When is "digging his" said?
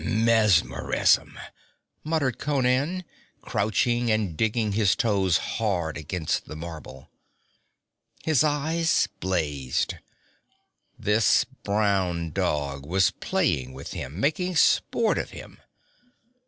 4.35-4.95